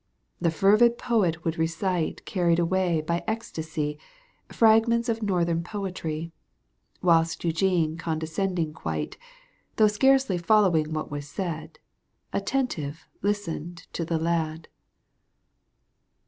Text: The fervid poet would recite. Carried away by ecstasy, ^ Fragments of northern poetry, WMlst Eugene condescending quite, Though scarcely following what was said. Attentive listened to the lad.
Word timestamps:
The 0.39 0.49
fervid 0.49 0.97
poet 0.97 1.45
would 1.45 1.59
recite. 1.59 2.25
Carried 2.25 2.57
away 2.57 3.01
by 3.01 3.23
ecstasy, 3.27 3.99
^ 4.49 4.51
Fragments 4.51 5.09
of 5.09 5.21
northern 5.21 5.61
poetry, 5.61 6.31
WMlst 7.03 7.43
Eugene 7.43 7.97
condescending 7.99 8.73
quite, 8.73 9.19
Though 9.75 9.85
scarcely 9.87 10.39
following 10.39 10.91
what 10.91 11.11
was 11.11 11.27
said. 11.29 11.77
Attentive 12.33 13.05
listened 13.21 13.85
to 13.93 14.03
the 14.03 14.17
lad. 14.17 14.69